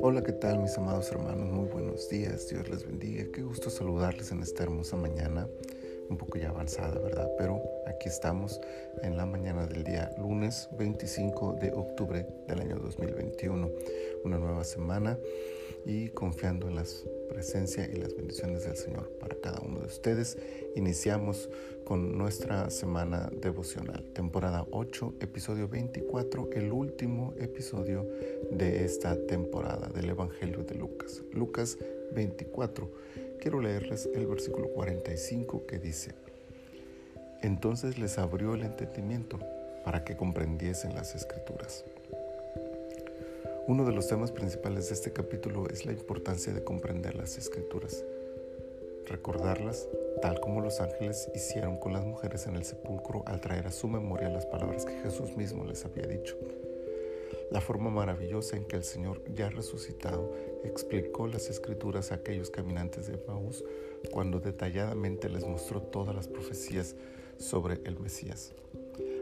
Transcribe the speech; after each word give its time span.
Hola, 0.00 0.22
¿qué 0.24 0.32
tal 0.32 0.60
mis 0.60 0.78
amados 0.78 1.10
hermanos? 1.10 1.48
Muy 1.50 1.66
buenos 1.66 2.08
días, 2.08 2.48
Dios 2.48 2.68
les 2.68 2.86
bendiga. 2.86 3.24
Qué 3.32 3.42
gusto 3.42 3.68
saludarles 3.68 4.30
en 4.30 4.42
esta 4.42 4.62
hermosa 4.62 4.96
mañana, 4.96 5.48
un 6.08 6.16
poco 6.16 6.38
ya 6.38 6.50
avanzada, 6.50 7.00
¿verdad? 7.00 7.28
Pero 7.36 7.60
aquí 7.86 8.08
estamos 8.08 8.60
en 9.02 9.16
la 9.16 9.26
mañana 9.26 9.66
del 9.66 9.82
día 9.82 10.12
lunes 10.16 10.68
25 10.78 11.54
de 11.60 11.72
octubre 11.72 12.26
del 12.46 12.60
año 12.60 12.76
2021, 12.76 13.70
una 14.24 14.38
nueva 14.38 14.62
semana 14.62 15.18
y 15.86 16.08
confiando 16.08 16.68
en 16.68 16.76
la 16.76 16.84
presencia 17.28 17.88
y 17.92 17.96
las 17.96 18.14
bendiciones 18.16 18.64
del 18.64 18.76
Señor 18.76 19.10
para 19.20 19.34
cada 19.36 19.60
uno 19.60 19.80
de 19.80 19.86
ustedes. 19.86 20.38
Iniciamos 20.76 21.48
con 21.84 22.16
nuestra 22.16 22.70
semana 22.70 23.30
devocional, 23.40 24.04
temporada 24.14 24.66
8, 24.70 25.14
episodio 25.20 25.68
24, 25.68 26.50
el 26.52 26.72
último 26.72 27.34
episodio 27.38 28.08
de 28.50 28.84
esta 28.84 29.16
temporada 29.26 29.88
del 29.88 30.10
Evangelio 30.10 30.64
de 30.64 30.74
Lucas. 30.74 31.22
Lucas 31.32 31.78
24. 32.14 32.90
Quiero 33.40 33.60
leerles 33.60 34.08
el 34.14 34.26
versículo 34.26 34.68
45 34.68 35.66
que 35.66 35.78
dice, 35.78 36.12
entonces 37.42 37.98
les 37.98 38.16
abrió 38.16 38.54
el 38.54 38.62
entendimiento 38.62 39.38
para 39.84 40.02
que 40.02 40.16
comprendiesen 40.16 40.94
las 40.94 41.14
escrituras. 41.14 41.84
Uno 43.66 43.86
de 43.86 43.92
los 43.92 44.08
temas 44.08 44.30
principales 44.30 44.88
de 44.88 44.94
este 44.94 45.14
capítulo 45.14 45.66
es 45.70 45.86
la 45.86 45.92
importancia 45.92 46.52
de 46.52 46.62
comprender 46.62 47.14
las 47.14 47.38
escrituras, 47.38 48.04
recordarlas 49.06 49.88
tal 50.20 50.38
como 50.38 50.60
los 50.60 50.80
ángeles 50.80 51.30
hicieron 51.34 51.78
con 51.78 51.94
las 51.94 52.04
mujeres 52.04 52.46
en 52.46 52.56
el 52.56 52.64
sepulcro 52.64 53.22
al 53.26 53.40
traer 53.40 53.66
a 53.66 53.72
su 53.72 53.88
memoria 53.88 54.28
las 54.28 54.44
palabras 54.44 54.84
que 54.84 55.00
Jesús 55.00 55.34
mismo 55.38 55.64
les 55.64 55.82
había 55.86 56.06
dicho. 56.06 56.36
La 57.50 57.62
forma 57.62 57.88
maravillosa 57.88 58.58
en 58.58 58.66
que 58.66 58.76
el 58.76 58.84
Señor, 58.84 59.22
ya 59.34 59.48
resucitado, 59.48 60.30
explicó 60.62 61.26
las 61.26 61.48
escrituras 61.48 62.12
a 62.12 62.16
aquellos 62.16 62.50
caminantes 62.50 63.06
de 63.06 63.18
Maús 63.26 63.64
cuando 64.10 64.40
detalladamente 64.40 65.30
les 65.30 65.46
mostró 65.46 65.80
todas 65.80 66.14
las 66.14 66.28
profecías 66.28 66.96
sobre 67.38 67.80
el 67.84 67.98
Mesías. 67.98 68.52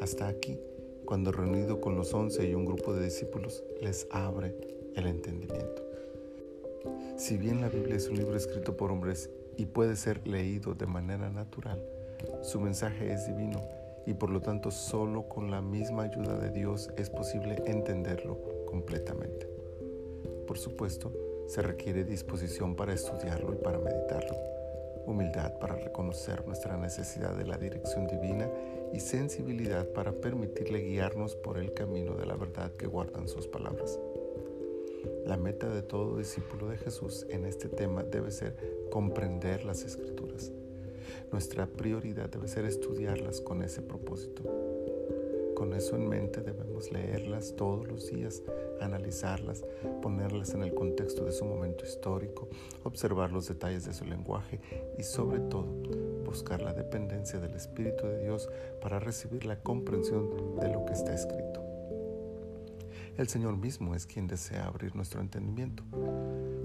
Hasta 0.00 0.26
aquí 0.26 0.58
cuando 1.04 1.32
reunido 1.32 1.80
con 1.80 1.96
los 1.96 2.14
once 2.14 2.48
y 2.48 2.54
un 2.54 2.64
grupo 2.64 2.94
de 2.94 3.04
discípulos 3.04 3.62
les 3.80 4.06
abre 4.10 4.54
el 4.94 5.06
entendimiento. 5.06 5.82
Si 7.16 7.36
bien 7.36 7.60
la 7.60 7.68
Biblia 7.68 7.96
es 7.96 8.08
un 8.08 8.16
libro 8.16 8.36
escrito 8.36 8.76
por 8.76 8.90
hombres 8.90 9.30
y 9.56 9.66
puede 9.66 9.96
ser 9.96 10.26
leído 10.26 10.74
de 10.74 10.86
manera 10.86 11.30
natural, 11.30 11.82
su 12.42 12.60
mensaje 12.60 13.12
es 13.12 13.26
divino 13.26 13.62
y 14.06 14.14
por 14.14 14.30
lo 14.30 14.40
tanto 14.40 14.70
solo 14.70 15.28
con 15.28 15.50
la 15.50 15.62
misma 15.62 16.04
ayuda 16.04 16.38
de 16.38 16.50
Dios 16.50 16.90
es 16.96 17.10
posible 17.10 17.62
entenderlo 17.66 18.38
completamente. 18.66 19.48
Por 20.46 20.58
supuesto, 20.58 21.12
se 21.46 21.62
requiere 21.62 22.04
disposición 22.04 22.74
para 22.74 22.92
estudiarlo 22.92 23.54
y 23.54 23.56
para 23.56 23.78
meditarlo 23.78 24.54
humildad 25.06 25.52
para 25.58 25.76
reconocer 25.76 26.46
nuestra 26.46 26.76
necesidad 26.76 27.34
de 27.34 27.44
la 27.44 27.56
dirección 27.56 28.06
divina 28.06 28.48
y 28.94 29.00
sensibilidad 29.00 29.88
para 29.88 30.12
permitirle 30.12 30.80
guiarnos 30.80 31.34
por 31.34 31.58
el 31.58 31.74
camino 31.74 32.14
de 32.14 32.26
la 32.26 32.36
verdad 32.36 32.72
que 32.74 32.86
guardan 32.86 33.28
sus 33.28 33.48
palabras. 33.48 33.98
La 35.26 35.36
meta 35.36 35.68
de 35.68 35.82
todo 35.82 36.16
discípulo 36.16 36.68
de 36.68 36.78
Jesús 36.78 37.26
en 37.28 37.44
este 37.44 37.68
tema 37.68 38.04
debe 38.04 38.30
ser 38.30 38.86
comprender 38.90 39.64
las 39.64 39.82
escrituras. 39.82 40.52
Nuestra 41.32 41.66
prioridad 41.66 42.30
debe 42.30 42.46
ser 42.46 42.66
estudiarlas 42.66 43.40
con 43.40 43.62
ese 43.62 43.82
propósito. 43.82 44.44
Con 45.56 45.72
eso 45.72 45.96
en 45.96 46.08
mente 46.08 46.40
debemos 46.40 46.92
leerlas 46.92 47.54
todos 47.56 47.88
los 47.88 48.08
días, 48.10 48.42
analizarlas, 48.80 49.64
ponerlas 50.02 50.54
en 50.54 50.62
el 50.62 50.72
contexto 50.72 51.24
de 51.24 51.32
su 51.32 51.44
momento 51.44 51.84
histórico, 51.84 52.48
observar 52.84 53.32
los 53.32 53.48
detalles 53.48 53.84
de 53.86 53.92
su 53.92 54.04
lenguaje 54.04 54.60
y 54.98 55.02
sobre 55.02 55.40
todo 55.40 55.66
buscar 56.34 56.62
la 56.62 56.72
dependencia 56.72 57.38
del 57.38 57.54
Espíritu 57.54 58.08
de 58.08 58.24
Dios 58.24 58.48
para 58.82 58.98
recibir 58.98 59.44
la 59.44 59.54
comprensión 59.60 60.56
de 60.58 60.68
lo 60.68 60.84
que 60.84 60.92
está 60.92 61.14
escrito. 61.14 61.62
El 63.16 63.28
Señor 63.28 63.56
mismo 63.56 63.94
es 63.94 64.04
quien 64.04 64.26
desea 64.26 64.66
abrir 64.66 64.96
nuestro 64.96 65.20
entendimiento. 65.20 65.84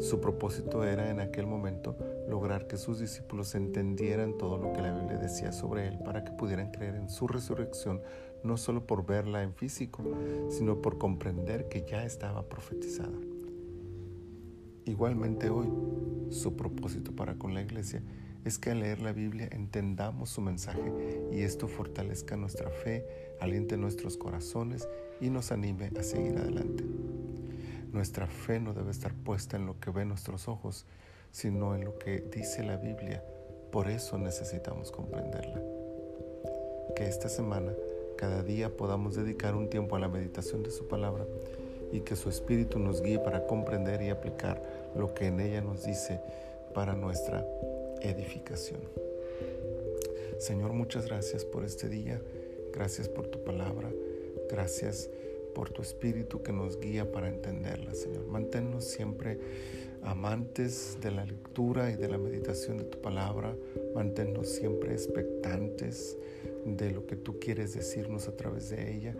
Su 0.00 0.22
propósito 0.22 0.84
era 0.84 1.10
en 1.10 1.20
aquel 1.20 1.46
momento 1.46 1.98
lograr 2.30 2.66
que 2.66 2.78
sus 2.78 2.98
discípulos 2.98 3.54
entendieran 3.54 4.38
todo 4.38 4.56
lo 4.56 4.72
que 4.72 4.80
la 4.80 4.98
Biblia 4.98 5.18
decía 5.18 5.52
sobre 5.52 5.88
Él 5.88 5.98
para 6.02 6.24
que 6.24 6.32
pudieran 6.32 6.70
creer 6.70 6.94
en 6.94 7.10
su 7.10 7.28
resurrección 7.28 8.00
no 8.42 8.56
solo 8.56 8.86
por 8.86 9.04
verla 9.04 9.42
en 9.42 9.52
físico, 9.52 10.02
sino 10.48 10.80
por 10.80 10.96
comprender 10.96 11.68
que 11.68 11.84
ya 11.86 12.06
estaba 12.06 12.48
profetizada. 12.48 13.18
Igualmente 14.86 15.50
hoy, 15.50 15.68
su 16.30 16.56
propósito 16.56 17.12
para 17.12 17.34
con 17.34 17.52
la 17.52 17.60
iglesia 17.60 18.02
es 18.44 18.58
que 18.58 18.70
al 18.70 18.80
leer 18.80 19.00
la 19.00 19.12
Biblia 19.12 19.48
entendamos 19.50 20.30
su 20.30 20.40
mensaje 20.40 20.92
y 21.32 21.42
esto 21.42 21.68
fortalezca 21.68 22.36
nuestra 22.36 22.70
fe, 22.70 23.04
aliente 23.40 23.76
nuestros 23.76 24.16
corazones 24.16 24.88
y 25.20 25.30
nos 25.30 25.52
anime 25.52 25.90
a 25.98 26.02
seguir 26.02 26.36
adelante. 26.38 26.84
Nuestra 27.92 28.26
fe 28.26 28.60
no 28.60 28.74
debe 28.74 28.90
estar 28.90 29.14
puesta 29.14 29.56
en 29.56 29.66
lo 29.66 29.80
que 29.80 29.90
ven 29.90 30.08
nuestros 30.08 30.48
ojos, 30.48 30.86
sino 31.30 31.74
en 31.74 31.84
lo 31.84 31.98
que 31.98 32.20
dice 32.20 32.62
la 32.62 32.76
Biblia. 32.76 33.22
Por 33.72 33.88
eso 33.88 34.18
necesitamos 34.18 34.90
comprenderla. 34.90 35.60
Que 36.94 37.06
esta 37.06 37.28
semana 37.28 37.72
cada 38.16 38.42
día 38.42 38.76
podamos 38.76 39.14
dedicar 39.14 39.54
un 39.54 39.70
tiempo 39.70 39.96
a 39.96 40.00
la 40.00 40.08
meditación 40.08 40.62
de 40.62 40.70
su 40.70 40.88
palabra 40.88 41.24
y 41.92 42.00
que 42.00 42.16
su 42.16 42.28
Espíritu 42.28 42.78
nos 42.78 43.02
guíe 43.02 43.18
para 43.18 43.46
comprender 43.46 44.02
y 44.02 44.10
aplicar 44.10 44.62
lo 44.96 45.14
que 45.14 45.26
en 45.26 45.40
ella 45.40 45.60
nos 45.60 45.84
dice 45.84 46.20
para 46.74 46.94
nuestra 46.94 47.44
edificación. 48.02 48.80
Señor, 50.38 50.72
muchas 50.72 51.06
gracias 51.06 51.44
por 51.44 51.64
este 51.64 51.88
día, 51.88 52.20
gracias 52.72 53.08
por 53.08 53.26
tu 53.26 53.42
palabra, 53.42 53.90
gracias 54.48 55.10
por 55.54 55.70
tu 55.70 55.82
Espíritu 55.82 56.42
que 56.42 56.52
nos 56.52 56.78
guía 56.78 57.10
para 57.10 57.28
entenderla, 57.28 57.94
Señor. 57.94 58.26
Manténnos 58.28 58.84
siempre 58.84 59.38
amantes 60.02 60.96
de 61.02 61.10
la 61.10 61.24
lectura 61.24 61.90
y 61.90 61.96
de 61.96 62.08
la 62.08 62.18
meditación 62.18 62.78
de 62.78 62.84
tu 62.84 63.00
palabra, 63.00 63.56
manténnos 63.94 64.48
siempre 64.48 64.92
expectantes 64.92 66.16
de 66.64 66.90
lo 66.90 67.06
que 67.06 67.16
tú 67.16 67.38
quieres 67.40 67.74
decirnos 67.74 68.28
a 68.28 68.36
través 68.36 68.70
de 68.70 68.94
ella 68.94 69.16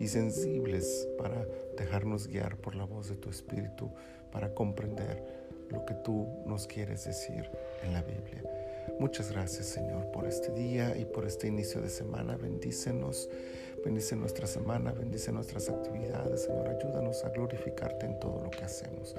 y 0.00 0.08
sensibles 0.08 1.08
para 1.18 1.46
dejarnos 1.76 2.28
guiar 2.28 2.56
por 2.56 2.74
la 2.74 2.84
voz 2.84 3.08
de 3.08 3.16
tu 3.16 3.28
Espíritu, 3.28 3.90
para 4.32 4.54
comprender 4.54 5.22
lo 5.72 5.84
que 5.84 5.94
tú 5.94 6.28
nos 6.46 6.66
quieres 6.66 7.04
decir 7.04 7.50
en 7.82 7.92
la 7.94 8.02
Biblia. 8.02 8.42
Muchas 8.98 9.32
gracias 9.32 9.66
Señor 9.66 10.10
por 10.12 10.26
este 10.26 10.52
día 10.52 10.96
y 10.96 11.04
por 11.04 11.26
este 11.26 11.48
inicio 11.48 11.80
de 11.80 11.88
semana. 11.88 12.36
Bendícenos, 12.36 13.28
bendice 13.84 14.14
nuestra 14.14 14.46
semana, 14.46 14.92
bendice 14.92 15.32
nuestras 15.32 15.68
actividades. 15.68 16.42
Señor, 16.42 16.68
ayúdanos 16.68 17.24
a 17.24 17.30
glorificarte 17.30 18.06
en 18.06 18.20
todo 18.20 18.42
lo 18.44 18.50
que 18.50 18.64
hacemos. 18.64 19.16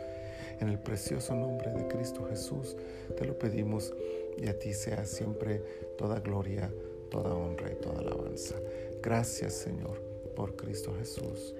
En 0.59 0.69
el 0.69 0.79
precioso 0.79 1.35
nombre 1.35 1.71
de 1.71 1.87
Cristo 1.87 2.25
Jesús 2.29 2.77
te 3.17 3.25
lo 3.25 3.37
pedimos 3.37 3.93
y 4.37 4.47
a 4.47 4.57
ti 4.57 4.73
sea 4.73 5.05
siempre 5.05 5.61
toda 5.97 6.19
gloria, 6.19 6.71
toda 7.09 7.33
honra 7.33 7.71
y 7.71 7.75
toda 7.75 7.99
alabanza. 7.99 8.55
Gracias 9.01 9.53
Señor 9.53 9.99
por 10.35 10.55
Cristo 10.55 10.93
Jesús. 10.97 11.55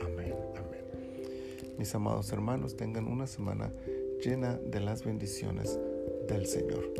Amén, 0.00 0.34
amén. 0.56 0.78
Mis 1.78 1.94
amados 1.94 2.32
hermanos, 2.32 2.76
tengan 2.76 3.06
una 3.06 3.26
semana 3.26 3.72
llena 4.18 4.58
de 4.64 4.80
las 4.80 5.04
bendiciones 5.04 5.78
del 6.28 6.46
Señor. 6.46 6.92